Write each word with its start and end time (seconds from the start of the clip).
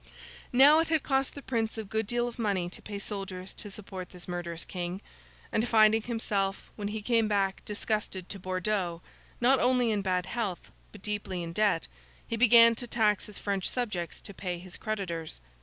Now, 0.51 0.79
it 0.79 0.87
had 0.87 1.03
cost 1.03 1.35
the 1.35 1.43
Prince 1.43 1.77
a 1.77 1.83
good 1.83 2.07
deal 2.07 2.27
of 2.27 2.39
money 2.39 2.71
to 2.71 2.81
pay 2.81 2.97
soldiers 2.97 3.53
to 3.53 3.69
support 3.69 4.09
this 4.09 4.27
murderous 4.27 4.65
King; 4.65 4.99
and 5.51 5.67
finding 5.69 6.01
himself, 6.01 6.71
when 6.75 6.87
he 6.87 7.03
came 7.03 7.27
back 7.27 7.61
disgusted 7.65 8.27
to 8.27 8.39
Bordeaux, 8.39 9.03
not 9.39 9.59
only 9.59 9.91
in 9.91 10.01
bad 10.01 10.25
health, 10.25 10.71
but 10.91 11.03
deeply 11.03 11.43
in 11.43 11.53
debt, 11.53 11.85
he 12.27 12.35
began 12.35 12.73
to 12.73 12.87
tax 12.87 13.27
his 13.27 13.37
French 13.37 13.69
subjects 13.69 14.21
to 14.21 14.33
pay 14.33 14.57
his 14.57 14.75
creditors. 14.75 15.39